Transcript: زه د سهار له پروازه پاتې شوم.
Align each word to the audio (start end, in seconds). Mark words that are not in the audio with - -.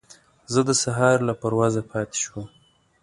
زه 0.53 0.61
د 0.69 0.71
سهار 0.83 1.17
له 1.27 1.33
پروازه 1.41 1.81
پاتې 1.91 2.17
شوم. 2.23 2.45